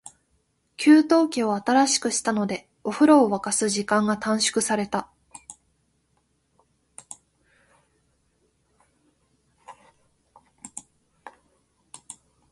[0.77, 5.07] 給湯器を新しくしたので、お風呂を沸かす時間が短縮された。